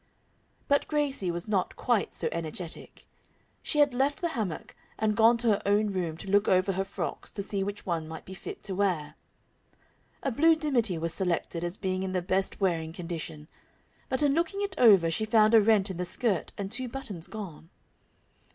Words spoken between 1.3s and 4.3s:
not quite so energetic. She had left the